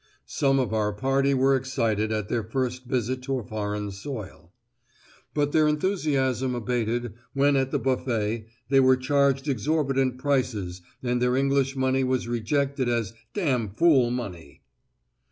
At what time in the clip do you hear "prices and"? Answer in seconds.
10.17-11.21